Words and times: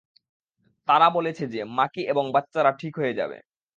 তারা 0.87 1.07
বলেছে 1.09 1.43
যে 1.47 1.61
মাকি 1.71 2.01
এবং 2.11 2.25
বাচ্চারা 2.35 2.71
ঠিক 2.77 2.93
হয়ে 2.99 3.17
যাবে। 3.19 3.37